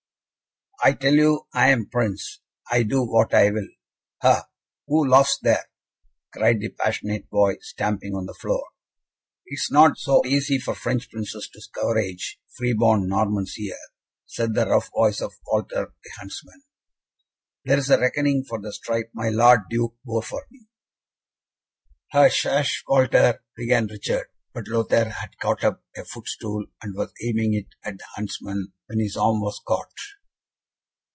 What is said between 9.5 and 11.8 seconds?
is not so easy for French Princes to